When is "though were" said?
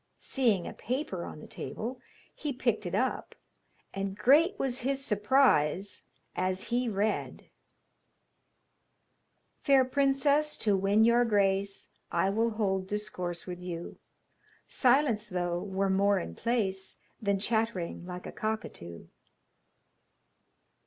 15.29-15.87